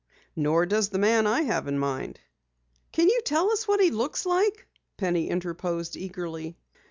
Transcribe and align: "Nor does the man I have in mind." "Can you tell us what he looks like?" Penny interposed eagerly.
"Nor 0.35 0.65
does 0.65 0.89
the 0.89 0.97
man 0.97 1.27
I 1.27 1.43
have 1.43 1.67
in 1.67 1.77
mind." 1.77 2.19
"Can 2.91 3.07
you 3.07 3.21
tell 3.23 3.51
us 3.51 3.67
what 3.67 3.79
he 3.79 3.91
looks 3.91 4.25
like?" 4.25 4.65
Penny 4.97 5.29
interposed 5.29 5.95
eagerly. 5.95 6.57